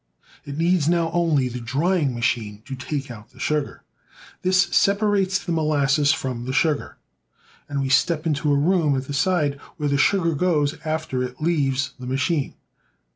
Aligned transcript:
It 0.45 0.57
needs 0.57 0.89
now 0.89 1.11
only 1.11 1.47
the 1.47 1.59
drying 1.59 2.15
machine 2.15 2.63
to 2.65 2.73
take 2.75 3.11
out 3.11 3.29
the 3.29 3.39
sugar; 3.39 3.83
this 4.41 4.63
separates 4.75 5.37
the 5.37 5.51
molasses 5.51 6.11
from 6.11 6.45
the 6.45 6.53
sugar; 6.53 6.97
and 7.69 7.81
we 7.81 7.89
step 7.89 8.25
into 8.25 8.51
a 8.51 8.55
room 8.57 8.95
at 8.95 9.05
the 9.05 9.13
side, 9.13 9.59
where 9.77 9.89
the 9.89 9.99
sugar 9.99 10.33
goes 10.33 10.75
after 10.83 11.21
it 11.21 11.39
leaves 11.39 11.93
the 11.99 12.07
machine. 12.07 12.55